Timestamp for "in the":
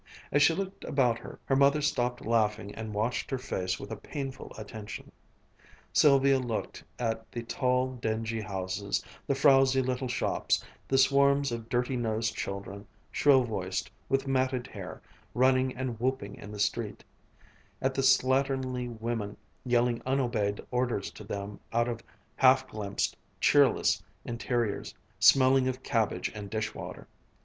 16.33-16.57